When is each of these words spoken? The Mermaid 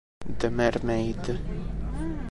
The 0.39 0.49
Mermaid 0.49 1.37